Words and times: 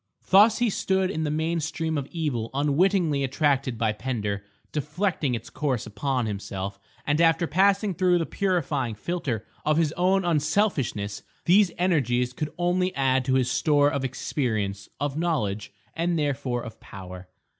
Thus 0.31 0.57
he 0.57 0.71
stood 0.71 1.11
in 1.11 1.25
the 1.25 1.29
main 1.29 1.59
stream 1.59 1.95
of 1.95 2.07
evil 2.07 2.49
unwittingly 2.55 3.23
attracted 3.23 3.77
by 3.77 3.93
Pender, 3.93 4.43
deflecting 4.71 5.35
its 5.35 5.51
course 5.51 5.85
upon 5.85 6.25
himself; 6.25 6.79
and 7.05 7.21
after 7.21 7.45
passing 7.45 7.93
through 7.93 8.17
the 8.17 8.25
purifying 8.25 8.95
filter 8.95 9.45
of 9.63 9.77
his 9.77 9.91
own 9.91 10.25
unselfishness 10.25 11.21
these 11.45 11.69
energies 11.77 12.33
could 12.33 12.49
only 12.57 12.95
add 12.95 13.23
to 13.25 13.35
his 13.35 13.51
store 13.51 13.91
of 13.91 14.03
experience, 14.03 14.89
of 14.99 15.19
knowledge, 15.19 15.71
and 15.95 16.17
therefore 16.17 16.63
of 16.63 16.79
power. 16.79 17.27